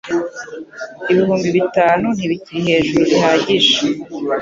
Ibihumbi 1.11 1.47
bitanu 1.57 2.07
ntibikiri 2.17 2.59
hejuru 2.69 3.01
bihagije. 3.11 3.75